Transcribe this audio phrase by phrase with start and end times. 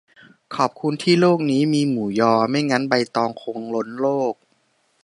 [0.55, 4.33] ขอบคุณที่โลกนี้มีหมูยอ ไม่งั้นใบตองคงล้นโลก